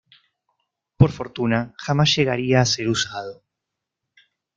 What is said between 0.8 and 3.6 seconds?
Por fortuna, jamás llegaría a ser usado.